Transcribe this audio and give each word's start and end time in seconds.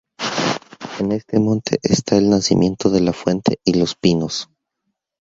En 0.99 1.11
este 1.11 1.37
monte 1.39 1.77
están 1.83 2.17
el 2.17 2.29
nacimiento 2.31 2.89
de 2.89 3.01
la 3.01 3.13
fuente 3.13 3.59
y 3.63 3.75
los 3.77 3.93
pinos. 3.93 4.49